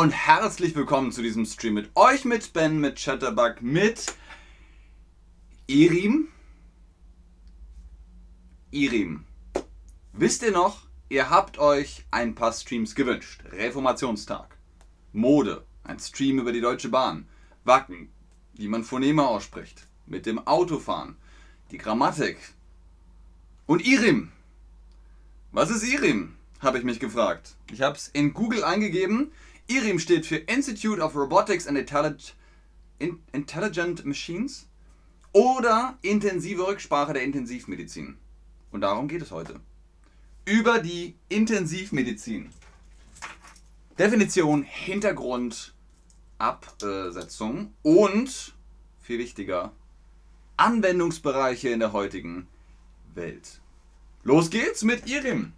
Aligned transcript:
Und 0.00 0.12
herzlich 0.12 0.74
willkommen 0.74 1.12
zu 1.12 1.20
diesem 1.20 1.44
Stream 1.44 1.74
mit 1.74 1.90
euch, 1.94 2.24
mit 2.24 2.54
Ben, 2.54 2.80
mit 2.80 2.96
Chatterbug, 2.96 3.60
mit 3.60 4.06
Irim. 5.66 6.28
Irim. 8.70 9.26
Wisst 10.14 10.42
ihr 10.42 10.52
noch, 10.52 10.86
ihr 11.10 11.28
habt 11.28 11.58
euch 11.58 12.06
ein 12.10 12.34
paar 12.34 12.54
Streams 12.54 12.94
gewünscht. 12.94 13.42
Reformationstag, 13.52 14.56
Mode, 15.12 15.66
ein 15.84 15.98
Stream 15.98 16.38
über 16.38 16.52
die 16.52 16.62
Deutsche 16.62 16.88
Bahn, 16.88 17.28
Wacken, 17.64 18.10
wie 18.54 18.68
man 18.68 18.84
Phoneme 18.84 19.28
ausspricht, 19.28 19.86
mit 20.06 20.24
dem 20.24 20.46
Autofahren, 20.46 21.16
die 21.72 21.76
Grammatik 21.76 22.38
und 23.66 23.84
Irim. 23.84 24.32
Was 25.52 25.68
ist 25.68 25.82
Irim? 25.82 26.36
habe 26.60 26.78
ich 26.78 26.84
mich 26.84 27.00
gefragt. 27.00 27.56
Ich 27.72 27.82
habe 27.82 27.96
es 27.96 28.08
in 28.08 28.34
Google 28.34 28.64
eingegeben. 28.64 29.32
IRIM 29.70 30.00
steht 30.00 30.26
für 30.26 30.36
Institute 30.36 31.00
of 31.00 31.14
Robotics 31.14 31.68
and 31.68 31.78
Intelligent, 31.78 32.34
Intelligent 33.32 34.04
Machines 34.04 34.66
oder 35.32 35.96
intensive 36.02 36.66
Rücksprache 36.66 37.12
der 37.12 37.22
Intensivmedizin. 37.22 38.16
Und 38.72 38.80
darum 38.80 39.06
geht 39.06 39.22
es 39.22 39.30
heute. 39.30 39.60
Über 40.44 40.80
die 40.80 41.14
Intensivmedizin. 41.28 42.50
Definition, 43.96 44.64
Hintergrund, 44.64 45.72
Absetzung 46.38 47.72
und, 47.82 48.54
viel 49.00 49.20
wichtiger, 49.20 49.72
Anwendungsbereiche 50.56 51.68
in 51.68 51.78
der 51.78 51.92
heutigen 51.92 52.48
Welt. 53.14 53.60
Los 54.24 54.50
geht's 54.50 54.82
mit 54.82 55.06
IRIM. 55.06 55.52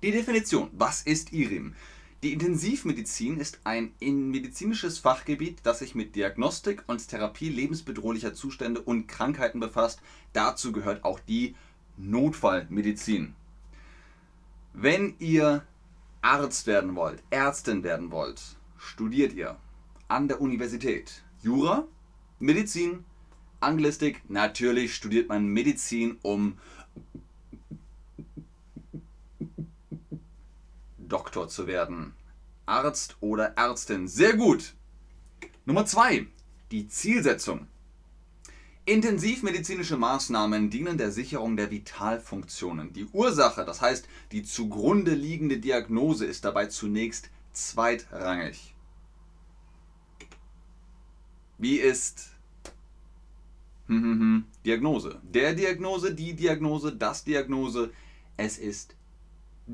Die 0.00 0.12
Definition. 0.12 0.70
Was 0.74 1.02
ist 1.02 1.32
IRIM? 1.32 1.74
Die 2.22 2.34
Intensivmedizin 2.34 3.38
ist 3.38 3.60
ein 3.64 3.92
medizinisches 3.98 4.98
Fachgebiet, 4.98 5.60
das 5.62 5.78
sich 5.78 5.94
mit 5.94 6.14
Diagnostik 6.16 6.84
und 6.86 7.08
Therapie 7.08 7.48
lebensbedrohlicher 7.48 8.34
Zustände 8.34 8.82
und 8.82 9.06
Krankheiten 9.06 9.58
befasst. 9.58 10.02
Dazu 10.34 10.70
gehört 10.70 11.02
auch 11.02 11.18
die 11.18 11.54
Notfallmedizin. 11.96 13.34
Wenn 14.74 15.14
ihr 15.18 15.64
Arzt 16.20 16.66
werden 16.66 16.94
wollt, 16.94 17.22
Ärztin 17.30 17.82
werden 17.84 18.10
wollt, 18.10 18.42
studiert 18.76 19.32
ihr 19.32 19.56
an 20.08 20.28
der 20.28 20.42
Universität 20.42 21.22
Jura, 21.42 21.86
Medizin, 22.38 23.04
Anglistik. 23.60 24.22
Natürlich 24.28 24.94
studiert 24.94 25.30
man 25.30 25.46
Medizin, 25.46 26.18
um 26.20 26.58
Doktor 31.10 31.48
zu 31.48 31.66
werden. 31.66 32.14
Arzt 32.66 33.16
oder 33.20 33.56
Ärztin. 33.56 34.08
Sehr 34.08 34.36
gut. 34.36 34.74
Nummer 35.66 35.84
zwei: 35.84 36.26
Die 36.70 36.88
Zielsetzung. 36.88 37.66
Intensivmedizinische 38.86 39.96
Maßnahmen 39.96 40.70
dienen 40.70 40.98
der 40.98 41.12
Sicherung 41.12 41.56
der 41.56 41.70
Vitalfunktionen. 41.70 42.92
Die 42.92 43.04
Ursache, 43.12 43.64
das 43.64 43.80
heißt 43.80 44.08
die 44.32 44.42
zugrunde 44.42 45.14
liegende 45.14 45.58
Diagnose, 45.58 46.24
ist 46.24 46.44
dabei 46.44 46.66
zunächst 46.66 47.30
zweitrangig. 47.52 48.74
Wie 51.58 51.76
ist 51.76 52.30
Diagnose? 54.64 55.20
Der 55.22 55.54
Diagnose, 55.54 56.14
die 56.14 56.34
Diagnose, 56.34 56.96
das 56.96 57.22
Diagnose. 57.24 57.92
Es 58.36 58.56
ist 58.56 58.96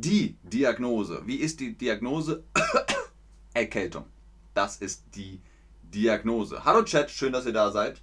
die 0.00 0.36
Diagnose. 0.42 1.22
Wie 1.24 1.36
ist 1.36 1.60
die 1.60 1.72
Diagnose? 1.72 2.44
Erkältung. 3.54 4.04
Das 4.52 4.76
ist 4.76 5.04
die 5.14 5.40
Diagnose. 5.82 6.66
Hallo 6.66 6.82
Chat, 6.82 7.10
schön, 7.10 7.32
dass 7.32 7.46
ihr 7.46 7.54
da 7.54 7.72
seid. 7.72 8.02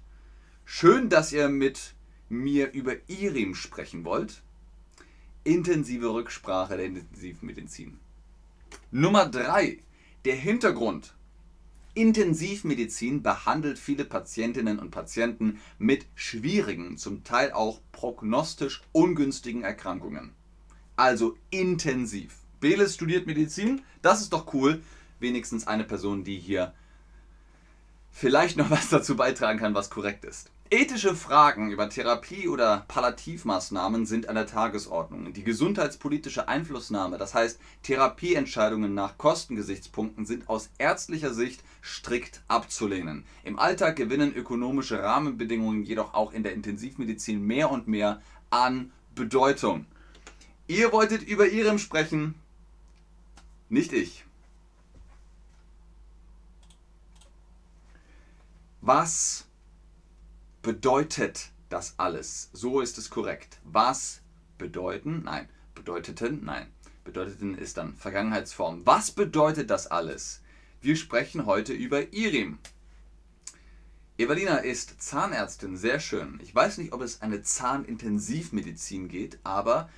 Schön, 0.64 1.08
dass 1.08 1.32
ihr 1.32 1.48
mit 1.48 1.94
mir 2.28 2.72
über 2.72 2.94
IRIM 3.08 3.54
sprechen 3.54 4.04
wollt. 4.04 4.42
Intensive 5.44 6.12
Rücksprache 6.12 6.76
der 6.76 6.86
Intensivmedizin. 6.86 8.00
Nummer 8.90 9.26
3. 9.26 9.78
Der 10.24 10.34
Hintergrund. 10.34 11.14
Intensivmedizin 11.94 13.22
behandelt 13.22 13.78
viele 13.78 14.04
Patientinnen 14.04 14.80
und 14.80 14.90
Patienten 14.90 15.60
mit 15.78 16.06
schwierigen, 16.16 16.96
zum 16.96 17.22
Teil 17.22 17.52
auch 17.52 17.80
prognostisch 17.92 18.82
ungünstigen 18.90 19.62
Erkrankungen 19.62 20.34
also 20.96 21.36
intensiv. 21.50 22.36
Beles 22.60 22.94
studiert 22.94 23.26
Medizin, 23.26 23.82
das 24.02 24.20
ist 24.20 24.32
doch 24.32 24.52
cool. 24.54 24.82
Wenigstens 25.20 25.66
eine 25.66 25.84
Person, 25.84 26.24
die 26.24 26.38
hier 26.38 26.72
vielleicht 28.10 28.56
noch 28.56 28.70
was 28.70 28.88
dazu 28.88 29.16
beitragen 29.16 29.58
kann, 29.58 29.74
was 29.74 29.90
korrekt 29.90 30.24
ist. 30.24 30.50
Ethische 30.70 31.14
Fragen 31.14 31.70
über 31.70 31.90
Therapie 31.90 32.48
oder 32.48 32.84
Palliativmaßnahmen 32.88 34.06
sind 34.06 34.28
an 34.30 34.34
der 34.34 34.46
Tagesordnung. 34.46 35.32
Die 35.32 35.44
gesundheitspolitische 35.44 36.48
Einflussnahme, 36.48 37.18
das 37.18 37.34
heißt 37.34 37.60
Therapieentscheidungen 37.82 38.94
nach 38.94 39.18
Kostengesichtspunkten, 39.18 40.24
sind 40.24 40.48
aus 40.48 40.70
ärztlicher 40.78 41.34
Sicht 41.34 41.62
strikt 41.82 42.40
abzulehnen. 42.48 43.24
Im 43.44 43.58
Alltag 43.58 43.96
gewinnen 43.96 44.34
ökonomische 44.34 45.02
Rahmenbedingungen 45.02 45.84
jedoch 45.84 46.14
auch 46.14 46.32
in 46.32 46.42
der 46.42 46.54
Intensivmedizin 46.54 47.40
mehr 47.40 47.70
und 47.70 47.86
mehr 47.86 48.22
an 48.48 48.90
Bedeutung. 49.14 49.84
Ihr 50.66 50.92
wolltet 50.92 51.22
über 51.22 51.48
Irem 51.48 51.78
sprechen, 51.78 52.34
nicht 53.68 53.92
ich. 53.92 54.24
Was 58.80 59.46
bedeutet 60.62 61.50
das 61.68 61.94
alles? 61.98 62.50
So 62.52 62.80
ist 62.80 62.98
es 62.98 63.10
korrekt. 63.10 63.58
Was 63.64 64.20
bedeuten? 64.58 65.22
Nein. 65.24 65.48
Bedeuteten? 65.74 66.44
Nein. 66.44 66.66
Bedeuteten 67.04 67.56
ist 67.56 67.76
dann 67.76 67.94
Vergangenheitsform. 67.96 68.86
Was 68.86 69.10
bedeutet 69.10 69.70
das 69.70 69.86
alles? 69.86 70.40
Wir 70.80 70.96
sprechen 70.96 71.46
heute 71.46 71.72
über 71.72 72.12
Irim. 72.12 72.58
Evalina 74.16 74.58
ist 74.58 75.02
Zahnärztin, 75.02 75.76
sehr 75.76 75.98
schön. 75.98 76.38
Ich 76.42 76.54
weiß 76.54 76.78
nicht, 76.78 76.92
ob 76.92 77.00
es 77.00 77.20
eine 77.20 77.42
Zahnintensivmedizin 77.42 79.08
geht, 79.08 79.38
aber 79.42 79.90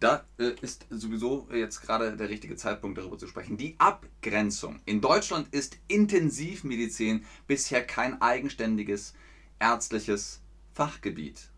da 0.00 0.24
äh, 0.38 0.52
ist 0.62 0.86
sowieso 0.90 1.46
jetzt 1.52 1.82
gerade 1.82 2.16
der 2.16 2.30
richtige 2.30 2.56
Zeitpunkt, 2.56 2.98
darüber 2.98 3.18
zu 3.18 3.26
sprechen. 3.26 3.58
Die 3.58 3.76
Abgrenzung. 3.78 4.80
In 4.86 5.00
Deutschland 5.00 5.48
ist 5.52 5.78
Intensivmedizin 5.88 7.24
bisher 7.46 7.86
kein 7.86 8.20
eigenständiges 8.20 9.14
ärztliches 9.58 10.40
Fachgebiet. 10.72 11.50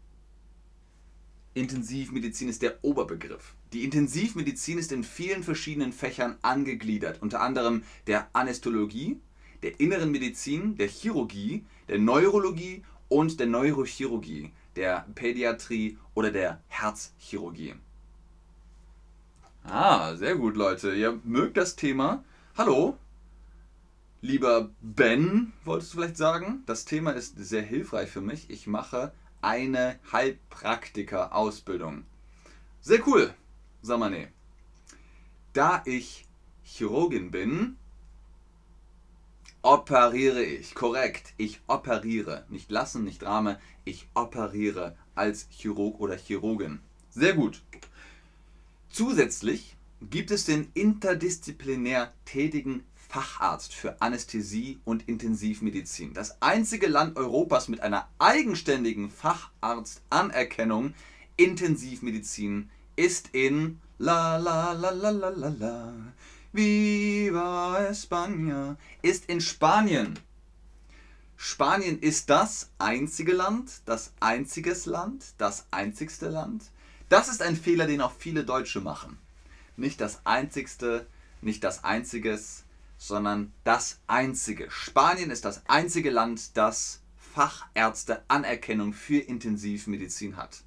Intensivmedizin 1.55 2.49
ist 2.49 2.63
der 2.63 2.83
Oberbegriff. 2.83 3.55
Die 3.73 3.85
Intensivmedizin 3.85 4.79
ist 4.79 4.91
in 4.91 5.05
vielen 5.05 5.43
verschiedenen 5.43 5.93
Fächern 5.93 6.37
angegliedert, 6.43 7.23
unter 7.23 7.41
anderem 7.41 7.85
der 8.07 8.29
Anästhologie, 8.33 9.21
der 9.63 9.79
inneren 9.79 10.11
Medizin, 10.11 10.77
der 10.77 10.89
Chirurgie, 10.89 11.65
der 11.89 11.99
Neurologie 11.99 12.83
und 13.09 13.39
der 13.39 13.47
Neurochirurgie, 13.47 14.51
der 14.77 15.07
Pädiatrie 15.15 15.99
oder 16.15 16.31
der 16.31 16.63
Herzchirurgie. 16.69 17.75
Ah, 19.65 20.17
sehr 20.17 20.35
gut, 20.35 20.57
Leute. 20.57 20.93
Ihr 20.93 21.21
mögt 21.25 21.57
das 21.57 21.77
Thema. 21.77 22.25
Hallo, 22.57 22.99
lieber 24.21 24.71
Ben, 24.81 25.53
wolltest 25.65 25.93
du 25.93 25.99
vielleicht 25.99 26.17
sagen? 26.17 26.65
Das 26.67 26.85
Thema 26.85 27.13
ist 27.13 27.37
sehr 27.39 27.63
hilfreich 27.63 28.11
für 28.11 28.21
mich. 28.21 28.51
Ich 28.51 28.67
mache 28.67 29.13
eine 29.41 30.01
Heilpraktiker-Ausbildung. 30.13 32.05
Sehr 32.81 33.07
cool, 33.07 33.33
Samane. 33.83 34.33
Da 35.53 35.83
ich 35.87 36.27
Chirurgin 36.65 37.31
bin, 37.31 37.77
operiere 39.63 40.43
ich. 40.43 40.75
Korrekt, 40.75 41.35
ich 41.37 41.61
operiere. 41.69 42.47
Nicht 42.49 42.73
lassen, 42.73 43.05
nicht 43.05 43.23
Drame. 43.23 43.61
Ich 43.85 44.09
operiere 44.15 44.97
als 45.15 45.47
Chirurg 45.51 46.01
oder 46.01 46.17
Chirurgin. 46.17 46.81
Sehr 47.11 47.35
gut. 47.35 47.63
Zusätzlich 48.93 49.75
gibt 50.03 50.31
es 50.31 50.45
den 50.45 50.71
interdisziplinär 50.75 52.13
tätigen 52.27 52.85
Facharzt 53.09 53.73
für 53.73 54.03
Anästhesie 54.03 54.81
und 54.85 55.09
Intensivmedizin. 55.09 56.13
Das 56.13 56.43
einzige 56.43 56.89
Land 56.89 57.17
Europas 57.17 57.69
mit 57.69 57.81
einer 57.81 58.07
eigenständigen 58.19 59.11
Facharztanerkennung 59.11 60.93
Intensivmedizin 61.39 62.69
ist 62.95 63.31
in 63.33 63.81
La 63.97 64.37
La 64.37 64.73
La 64.73 64.91
La 64.91 65.09
La 65.09 65.29
La 65.31 65.49
La 65.49 65.95
Viva 66.53 67.89
España 67.89 68.77
ist 69.01 69.25
in 69.31 69.41
Spanien. 69.41 70.19
Spanien 71.39 71.99
ist 71.99 72.29
das 72.29 72.69
einzige 72.77 73.33
Land, 73.33 73.81
das 73.87 74.13
einziges 74.21 74.85
Land, 74.85 75.33
das 75.39 75.65
einzigste 75.71 76.29
Land, 76.29 76.65
das 77.13 77.29
ist 77.29 77.43
ein 77.43 77.57
Fehler, 77.57 77.87
den 77.87 78.01
auch 78.01 78.13
viele 78.19 78.43
Deutsche 78.45 78.81
machen. 78.81 79.19
Nicht 79.77 80.01
das 80.01 80.25
einzigste, 80.25 81.07
nicht 81.43 81.63
das 81.63 81.85
einziges, 81.85 82.65
sondern 82.97 83.53
das 83.65 84.01
einzige. 84.07 84.71
Spanien 84.71 85.31
ist 85.31 85.45
das 85.45 85.63
einzige 85.69 86.11
Land, 86.11 86.57
das 86.57 87.03
Fachärzte 87.35 88.23
Anerkennung 88.29 88.95
für 88.95 89.19
Intensivmedizin 89.19 90.39
hat. 90.39 90.63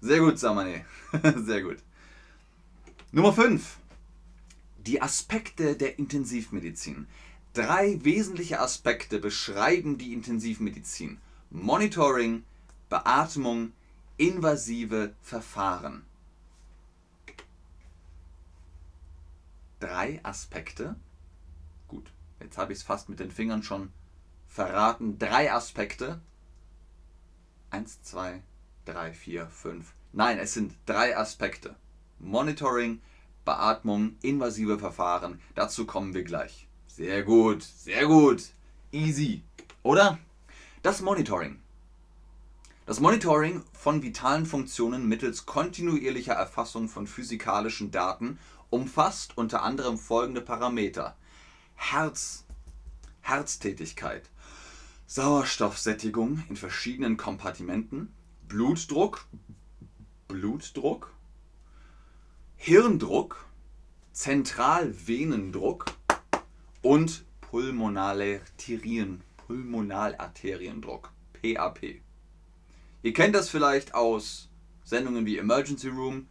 Sehr 0.00 0.20
gut, 0.20 0.38
Samane. 0.38 0.84
Sehr 1.36 1.62
gut. 1.62 1.78
Nummer 3.10 3.32
5. 3.32 3.78
Die 4.78 5.02
Aspekte 5.02 5.74
der 5.74 5.98
Intensivmedizin. 5.98 7.08
Drei 7.52 7.98
wesentliche 8.04 8.60
Aspekte 8.60 9.18
beschreiben 9.18 9.98
die 9.98 10.12
Intensivmedizin. 10.12 11.18
Monitoring, 11.50 12.44
Beatmung, 12.88 13.72
invasive 14.16 15.14
Verfahren. 15.20 16.06
Drei 19.80 20.20
Aspekte. 20.22 20.96
Gut, 21.86 22.10
jetzt 22.40 22.56
habe 22.56 22.72
ich 22.72 22.78
es 22.78 22.84
fast 22.84 23.08
mit 23.08 23.20
den 23.20 23.30
Fingern 23.30 23.62
schon 23.62 23.92
verraten. 24.48 25.18
Drei 25.18 25.52
Aspekte. 25.52 26.20
Eins, 27.70 28.02
zwei, 28.02 28.42
drei, 28.84 29.12
vier, 29.12 29.48
fünf. 29.48 29.92
Nein, 30.12 30.38
es 30.38 30.54
sind 30.54 30.74
drei 30.86 31.16
Aspekte. 31.16 31.76
Monitoring, 32.18 33.02
Beatmung, 33.44 34.16
invasive 34.22 34.78
Verfahren. 34.78 35.40
Dazu 35.54 35.84
kommen 35.84 36.14
wir 36.14 36.24
gleich. 36.24 36.68
Sehr 36.86 37.22
gut, 37.22 37.62
sehr 37.62 38.06
gut. 38.06 38.54
Easy, 38.92 39.42
oder? 39.82 40.18
Das 40.82 41.02
Monitoring. 41.02 41.60
Das 42.86 43.00
Monitoring 43.00 43.64
von 43.72 44.04
vitalen 44.04 44.46
Funktionen 44.46 45.08
mittels 45.08 45.44
kontinuierlicher 45.44 46.34
Erfassung 46.34 46.88
von 46.88 47.08
physikalischen 47.08 47.90
Daten 47.90 48.38
umfasst 48.70 49.36
unter 49.36 49.64
anderem 49.64 49.98
folgende 49.98 50.40
Parameter. 50.40 51.16
Herz, 51.74 52.44
Herztätigkeit, 53.22 54.30
Sauerstoffsättigung 55.08 56.44
in 56.48 56.54
verschiedenen 56.54 57.16
Kompartimenten, 57.16 58.14
Blutdruck, 58.46 59.26
Blutdruck, 60.28 61.12
Hirndruck, 62.54 63.46
Zentralvenendruck 64.12 65.86
und 66.82 67.24
Pulmonalarterien, 67.40 69.22
Pulmonalarteriendruck, 69.38 71.10
PAP. 71.32 72.05
Ihr 73.02 73.12
kennt 73.12 73.34
das 73.34 73.48
vielleicht 73.48 73.94
aus 73.94 74.48
Sendungen 74.84 75.26
wie 75.26 75.38
Emergency 75.38 75.88
Room, 75.88 76.28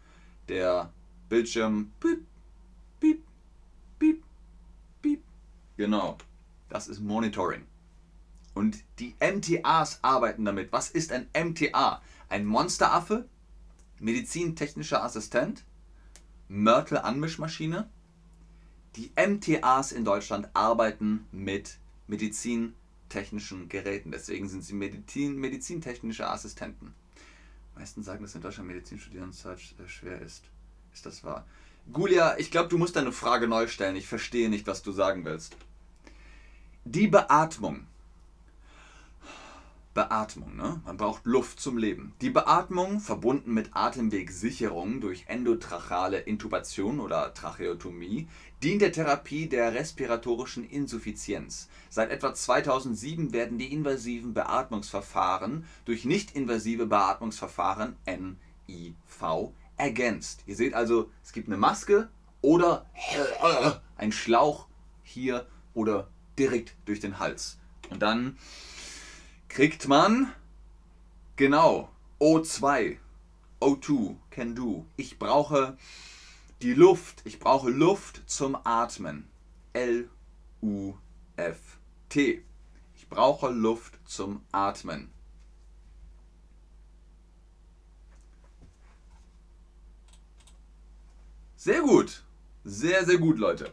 der 0.48 0.92
Bildschirm 1.30 1.92
piep, 2.00 2.26
piep, 3.00 3.24
piep, 4.00 4.24
piep. 5.02 5.24
Genau, 5.78 6.18
das 6.70 6.88
ist 6.88 7.00
Monitoring. 7.00 7.66
Und 8.54 8.78
die 9.00 9.16
MTAs 9.20 10.00
arbeiten 10.02 10.46
damit. 10.46 10.72
Was 10.72 10.90
ist 10.90 11.12
ein 11.12 11.28
MTA? 11.34 12.02
Ein 12.30 12.46
Monsteraffe, 12.46 13.28
medizintechnischer 14.00 15.04
Assistent, 15.04 15.66
Mörtel-Anmischmaschine. 16.48 17.90
Die 18.96 19.12
MTAs 19.16 19.92
in 19.92 20.06
Deutschland 20.06 20.48
arbeiten 20.54 21.28
mit 21.32 21.80
medizintechnischen 23.06 23.70
Geräten. 23.70 24.12
Deswegen 24.12 24.50
sind 24.50 24.64
sie 24.64 24.74
Medizin, 24.74 25.38
medizintechnische 25.38 26.28
Assistenten. 26.28 26.94
Meisten 27.76 28.04
sagen, 28.04 28.24
dass 28.24 28.36
in 28.36 28.42
Deutschland 28.42 28.68
Medizin 28.70 29.00
studieren 29.00 29.34
schwer 29.88 30.22
ist. 30.22 30.44
Ist 30.94 31.06
das 31.06 31.24
wahr? 31.24 31.46
Gulia, 31.92 32.38
ich 32.38 32.52
glaube, 32.52 32.70
du 32.70 32.78
musst 32.78 32.96
deine 32.96 33.12
Frage 33.12 33.48
neu 33.48 33.68
stellen. 33.68 33.96
Ich 33.96 34.08
verstehe 34.08 34.50
nicht, 34.50 34.66
was 34.66 34.82
du 34.82 34.92
sagen 34.92 35.26
willst. 35.26 35.56
Die 36.86 37.08
Beatmung 37.08 37.86
Beatmung, 39.96 40.58
ne? 40.58 40.82
Man 40.86 40.98
braucht 40.98 41.26
Luft 41.26 41.60
zum 41.60 41.78
Leben. 41.78 42.14
Die 42.22 42.30
Beatmung, 42.30 43.00
verbunden 43.00 43.54
mit 43.54 43.72
Atemwegsicherung 43.74 45.00
durch 45.00 45.24
endotrachale 45.28 46.20
Intubation 46.20 47.00
oder 47.00 47.34
Tracheotomie, 47.34 48.28
dient 48.62 48.82
der 48.82 48.92
Therapie 48.92 49.48
der 49.48 49.74
respiratorischen 49.74 50.70
Insuffizienz. 50.70 51.70
Seit 51.90 52.12
etwa 52.12 52.34
2007 52.34 53.32
werden 53.32 53.58
die 53.58 53.72
invasiven 53.72 54.34
Beatmungsverfahren 54.34 55.66
durch 55.86 56.04
nicht-invasive 56.04 56.88
Beatmungsverfahren 56.88 57.96
NIV 58.06 59.54
ergänzt. 59.78 60.44
Ihr 60.46 60.58
seht 60.58 60.74
also, 60.74 61.10
es 61.24 61.32
gibt 61.32 61.48
eine 61.48 61.58
Maske 61.58 62.10
oder 62.42 62.86
ein 63.96 64.12
Schlauch 64.12 64.68
hier 65.04 65.48
oder 65.74 66.10
direkt 66.38 66.76
durch 66.84 67.00
den 67.00 67.18
Hals. 67.18 67.58
Und 67.90 68.02
dann 68.02 68.38
kriegt 69.56 69.88
man 69.88 70.34
genau 71.38 71.90
O2, 72.20 72.98
O2, 73.62 74.18
can 74.30 74.54
do. 74.54 74.86
Ich 74.98 75.18
brauche 75.18 75.78
die 76.62 76.74
Luft, 76.74 77.22
ich 77.24 77.40
brauche 77.40 77.70
Luft 77.70 78.22
zum 78.26 78.58
Atmen. 78.66 79.30
L 79.72 80.10
U 80.62 80.96
F 81.38 81.78
T. 82.10 82.44
Ich 82.96 83.08
brauche 83.08 83.50
Luft 83.50 83.98
zum 84.04 84.42
Atmen. 84.52 85.10
Sehr 91.56 91.80
gut. 91.80 92.26
Sehr, 92.66 93.06
sehr 93.06 93.20
gut, 93.20 93.38
Leute. 93.38 93.72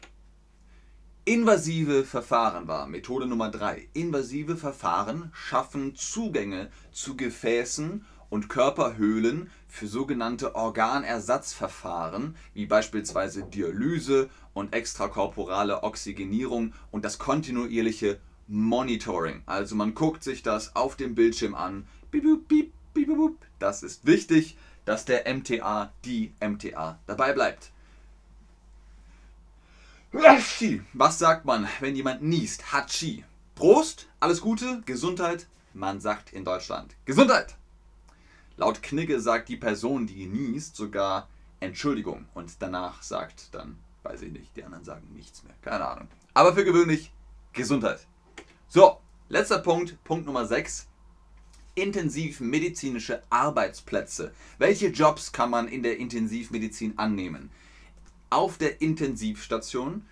Invasive 1.24 2.02
Verfahren 2.02 2.66
war 2.66 2.88
Methode 2.88 3.28
Nummer 3.28 3.48
3. 3.48 3.90
Invasive 3.92 4.56
Verfahren 4.56 5.30
schaffen 5.32 5.94
Zugänge 5.94 6.69
zu 6.90 7.16
Gefäßen 7.16 8.04
und 8.28 8.48
Körperhöhlen 8.48 9.48
für 9.69 9.86
sogenannte 9.86 10.56
Organersatzverfahren, 10.56 12.34
wie 12.54 12.66
beispielsweise 12.66 13.44
Dialyse 13.44 14.30
und 14.52 14.74
extrakorporale 14.74 15.84
Oxygenierung 15.84 16.72
und 16.90 17.04
das 17.04 17.20
kontinuierliche 17.20 18.19
Monitoring. 18.48 19.43
Also 19.46 19.76
man 19.76 19.94
guckt 19.94 20.24
sich 20.24 20.43
das 20.43 20.74
auf 20.74 20.96
dem 20.96 21.14
Bildschirm 21.14 21.55
an. 21.55 21.86
Das 23.60 23.84
ist 23.84 24.06
wichtig, 24.06 24.56
dass 24.84 25.05
der 25.05 25.32
MTA, 25.32 25.93
die 26.05 26.32
MTA 26.41 26.98
dabei 27.06 27.32
bleibt. 27.32 27.71
Was 30.12 31.19
sagt 31.19 31.46
man, 31.46 31.66
wenn 31.81 31.96
jemand 31.96 32.22
niest? 32.22 32.70
Hatschi. 32.70 33.24
Prost, 33.54 34.08
alles 34.20 34.42
Gute, 34.42 34.82
Gesundheit. 34.84 35.46
Man 35.72 36.02
sagt 36.02 36.34
in 36.34 36.44
Deutschland 36.44 36.94
Gesundheit. 37.06 37.56
Laut 38.58 38.82
Knigge 38.82 39.20
sagt 39.20 39.48
die 39.48 39.56
Person, 39.56 40.06
die 40.06 40.26
niest, 40.26 40.76
sogar 40.76 41.28
Entschuldigung 41.60 42.26
und 42.34 42.52
danach 42.60 43.02
sagt 43.02 43.54
dann, 43.54 43.78
weiß 44.02 44.20
ich 44.22 44.32
nicht, 44.32 44.54
die 44.54 44.64
anderen 44.64 44.84
sagen 44.84 45.08
nichts 45.14 45.44
mehr. 45.44 45.54
Keine 45.62 45.86
Ahnung. 45.86 46.08
Aber 46.34 46.52
für 46.54 46.64
gewöhnlich 46.66 47.10
Gesundheit. 47.54 48.06
So, 48.69 48.98
letzter 49.31 49.60
Punkt, 49.60 50.02
Punkt 50.04 50.26
Nummer 50.26 50.44
6. 50.44 50.88
Intensivmedizinische 51.74 53.22
Arbeitsplätze. 53.31 54.34
Welche 54.58 54.88
Jobs 54.88 55.32
kann 55.32 55.48
man 55.48 55.69
in 55.69 55.82
der 55.82 55.96
Intensivmedizin 55.96 56.98
annehmen? 56.98 57.50
Auf 58.32 58.56
der 58.56 58.81
Intensivstation, 58.81 60.06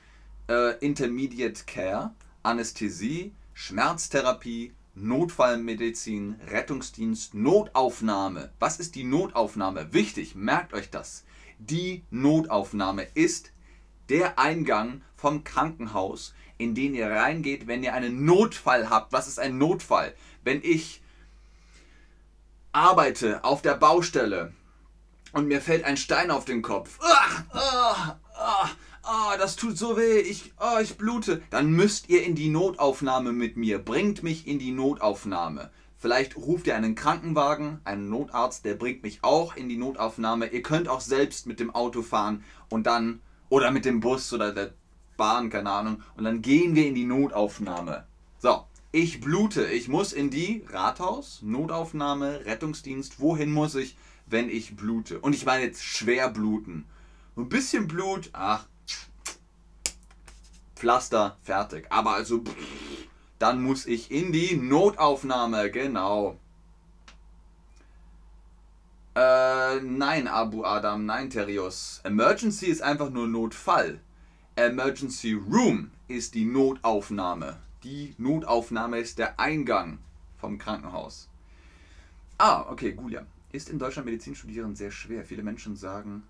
äh, 0.48 0.78
Intermediate 0.78 1.64
Care, 1.66 2.14
Anästhesie, 2.42 3.32
Schmerztherapie, 3.54 4.72
Notfallmedizin, 4.94 6.36
Rettungsdienst, 6.48 7.34
Notaufnahme. 7.34 8.52
Was 8.58 8.78
ist 8.78 8.94
die 8.94 9.04
Notaufnahme? 9.04 9.92
Wichtig, 9.92 10.34
merkt 10.34 10.74
euch 10.74 10.90
das. 10.90 11.24
Die 11.58 12.04
Notaufnahme 12.10 13.06
ist 13.14 13.52
der 14.10 14.38
Eingang 14.38 15.02
vom 15.16 15.42
Krankenhaus, 15.44 16.34
in 16.58 16.74
den 16.74 16.94
ihr 16.94 17.10
reingeht, 17.10 17.66
wenn 17.66 17.82
ihr 17.82 17.94
einen 17.94 18.26
Notfall 18.26 18.90
habt. 18.90 19.12
Was 19.12 19.28
ist 19.28 19.38
ein 19.38 19.56
Notfall? 19.56 20.14
Wenn 20.44 20.60
ich 20.62 21.02
arbeite 22.72 23.44
auf 23.44 23.62
der 23.62 23.74
Baustelle 23.74 24.52
und 25.32 25.48
mir 25.48 25.60
fällt 25.60 25.84
ein 25.84 25.96
Stein 25.96 26.30
auf 26.30 26.44
den 26.44 26.62
Kopf. 26.62 26.98
Ah, 27.00 27.44
ah, 27.50 28.16
ah, 28.34 28.70
ah, 29.02 29.36
das 29.36 29.56
tut 29.56 29.78
so 29.78 29.96
weh, 29.96 30.18
ich, 30.20 30.52
ah, 30.56 30.80
ich 30.80 30.96
blute. 30.96 31.42
Dann 31.50 31.70
müsst 31.72 32.08
ihr 32.08 32.24
in 32.24 32.34
die 32.34 32.48
Notaufnahme 32.48 33.32
mit 33.32 33.56
mir. 33.56 33.78
Bringt 33.78 34.22
mich 34.22 34.46
in 34.46 34.58
die 34.58 34.72
Notaufnahme. 34.72 35.70
Vielleicht 35.98 36.36
ruft 36.36 36.66
ihr 36.66 36.76
einen 36.76 36.94
Krankenwagen, 36.94 37.80
einen 37.84 38.08
Notarzt, 38.08 38.64
der 38.64 38.74
bringt 38.74 39.02
mich 39.02 39.18
auch 39.22 39.54
in 39.54 39.68
die 39.68 39.76
Notaufnahme. 39.76 40.46
Ihr 40.46 40.62
könnt 40.62 40.88
auch 40.88 41.02
selbst 41.02 41.46
mit 41.46 41.60
dem 41.60 41.74
Auto 41.74 42.00
fahren 42.00 42.42
und 42.70 42.86
dann, 42.86 43.20
oder 43.50 43.70
mit 43.70 43.84
dem 43.84 44.00
Bus 44.00 44.32
oder 44.32 44.52
der 44.52 44.72
Bahn, 45.18 45.50
keine 45.50 45.70
Ahnung, 45.70 46.02
und 46.16 46.24
dann 46.24 46.40
gehen 46.40 46.74
wir 46.74 46.86
in 46.86 46.94
die 46.94 47.04
Notaufnahme. 47.04 48.06
So, 48.38 48.64
ich 48.92 49.20
blute, 49.20 49.66
ich 49.66 49.88
muss 49.88 50.14
in 50.14 50.30
die 50.30 50.64
Rathaus, 50.70 51.42
Notaufnahme, 51.42 52.46
Rettungsdienst, 52.46 53.20
wohin 53.20 53.52
muss 53.52 53.74
ich? 53.74 53.98
Wenn 54.30 54.48
ich 54.48 54.76
blute. 54.76 55.20
Und 55.20 55.34
ich 55.34 55.44
meine 55.44 55.64
jetzt 55.64 55.84
schwer 55.84 56.30
bluten. 56.30 56.86
Ein 57.36 57.48
bisschen 57.48 57.88
Blut, 57.88 58.30
ach, 58.32 58.66
Pflaster, 60.76 61.36
fertig. 61.42 61.86
Aber 61.90 62.14
also, 62.14 62.42
dann 63.38 63.62
muss 63.62 63.86
ich 63.86 64.10
in 64.10 64.32
die 64.32 64.56
Notaufnahme, 64.56 65.70
genau. 65.70 66.38
Äh, 69.14 69.80
nein, 69.80 70.28
Abu 70.28 70.64
Adam, 70.64 71.04
nein, 71.04 71.28
Terios. 71.28 72.00
Emergency 72.04 72.66
ist 72.66 72.80
einfach 72.80 73.10
nur 73.10 73.26
Notfall. 73.26 74.00
Emergency 74.56 75.34
Room 75.34 75.90
ist 76.08 76.34
die 76.34 76.44
Notaufnahme. 76.44 77.58
Die 77.82 78.14
Notaufnahme 78.18 78.98
ist 78.98 79.18
der 79.18 79.38
Eingang 79.38 79.98
vom 80.38 80.58
Krankenhaus. 80.58 81.28
Ah, 82.38 82.66
okay, 82.70 82.92
Gulia. 82.92 83.26
Ist 83.52 83.68
in 83.68 83.78
Deutschland 83.78 84.06
Medizin 84.06 84.34
studieren 84.34 84.76
sehr 84.76 84.90
schwer? 84.90 85.24
Viele 85.24 85.42
Menschen 85.42 85.76
sagen 85.76 86.22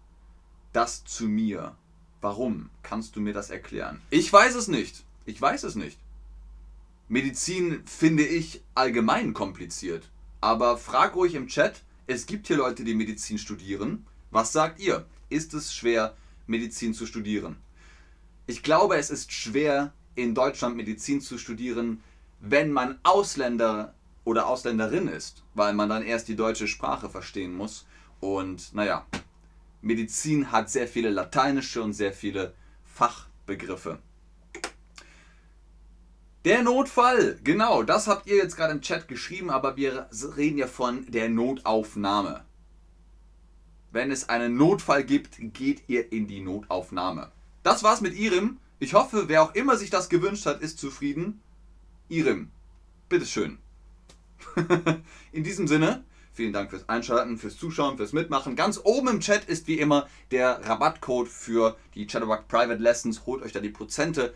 das 0.72 1.04
zu 1.04 1.24
mir. 1.26 1.74
Warum? 2.20 2.70
Kannst 2.82 3.16
du 3.16 3.20
mir 3.20 3.32
das 3.32 3.50
erklären? 3.50 4.00
Ich 4.10 4.32
weiß 4.32 4.54
es 4.54 4.68
nicht. 4.68 5.04
Ich 5.26 5.40
weiß 5.40 5.64
es 5.64 5.74
nicht. 5.74 5.98
Medizin 7.08 7.82
finde 7.86 8.24
ich 8.24 8.62
allgemein 8.74 9.34
kompliziert. 9.34 10.08
Aber 10.40 10.78
frag 10.78 11.14
ruhig 11.16 11.34
im 11.34 11.48
Chat, 11.48 11.82
es 12.06 12.26
gibt 12.26 12.46
hier 12.46 12.56
Leute, 12.56 12.84
die 12.84 12.94
Medizin 12.94 13.38
studieren. 13.38 14.06
Was 14.30 14.52
sagt 14.52 14.80
ihr? 14.80 15.06
Ist 15.28 15.54
es 15.54 15.74
schwer, 15.74 16.16
Medizin 16.46 16.94
zu 16.94 17.04
studieren? 17.04 17.56
Ich 18.46 18.62
glaube, 18.62 18.96
es 18.96 19.10
ist 19.10 19.32
schwer, 19.32 19.92
in 20.14 20.34
Deutschland 20.34 20.76
Medizin 20.76 21.20
zu 21.20 21.36
studieren, 21.36 22.02
wenn 22.40 22.72
man 22.72 22.98
Ausländer 23.02 23.94
oder 24.30 24.46
Ausländerin 24.46 25.08
ist, 25.08 25.42
weil 25.54 25.72
man 25.75 25.88
dann 25.88 26.04
erst 26.04 26.28
die 26.28 26.37
deutsche 26.37 26.68
Sprache 26.68 27.10
verstehen 27.10 27.52
muss. 27.52 27.84
Und 28.20 28.72
naja, 28.72 29.04
Medizin 29.82 30.52
hat 30.52 30.70
sehr 30.70 30.87
viele 30.87 31.10
lateinische 31.10 31.82
und 31.82 31.94
sehr 31.94 32.12
viele 32.12 32.54
Fachbegriffe. 32.84 33.99
Der 36.44 36.62
Notfall, 36.62 37.40
genau, 37.42 37.82
das 37.82 38.06
habt 38.06 38.28
ihr 38.28 38.37
jetzt 38.37 38.56
gerade 38.56 38.72
im 38.72 38.82
Chat 38.82 39.08
geschrieben, 39.08 39.50
aber 39.50 39.76
wir 39.76 40.06
reden 40.37 40.58
ja 40.58 40.68
von 40.68 41.10
der 41.10 41.28
Notaufnahme. 41.28 42.44
Wenn 43.90 44.12
es 44.12 44.28
einen 44.28 44.56
Notfall 44.56 45.02
gibt, 45.02 45.38
geht 45.54 45.88
ihr 45.88 46.12
in 46.12 46.28
die 46.28 46.40
Notaufnahme. 46.40 47.32
Das 47.64 47.82
war's 47.82 48.00
mit 48.00 48.14
Irim. 48.14 48.58
Ich 48.78 48.94
hoffe, 48.94 49.25
wer 49.26 49.42
auch 49.42 49.56
immer 49.56 49.76
sich 49.76 49.90
das 49.90 50.08
gewünscht 50.08 50.46
hat, 50.46 50.60
ist 50.60 50.78
zufrieden. 50.78 51.42
Irim, 52.08 52.52
bitteschön. 53.08 53.58
in 55.32 55.44
diesem 55.44 55.66
Sinne, 55.66 56.04
vielen 56.32 56.52
Dank 56.52 56.70
fürs 56.70 56.88
Einschalten, 56.88 57.38
fürs 57.38 57.56
Zuschauen, 57.56 57.97
fürs 57.97 58.12
Mitmachen. 58.12 58.56
Ganz 58.56 58.80
oben 58.82 59.09
im 59.09 59.20
Chat 59.20 59.44
ist 59.44 59.66
wie 59.66 59.78
immer 59.78 60.09
der 60.30 60.61
Rabattcode 60.66 61.28
für 61.28 61.76
die 61.94 62.06
Chatterbug 62.06 62.49
Private 62.49 62.82
Lessons. 62.82 63.26
Holt 63.26 63.42
euch 63.42 63.52
da 63.52 63.61
die 63.61 63.70
Prozente 63.70 64.35